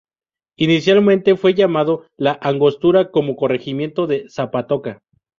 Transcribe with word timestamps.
Inicialmente 0.57 1.35
fue 1.35 1.53
llamado 1.53 2.07
La 2.17 2.35
Angostura 2.41 3.11
como 3.11 3.35
corregimiento 3.35 4.07
de 4.07 4.25
Zapatoca. 4.29 5.03